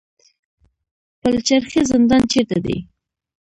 پل 1.19 1.35
چرخي 1.47 1.81
زندان 1.91 2.21
چیرته 2.31 2.57
دی؟ 2.65 2.77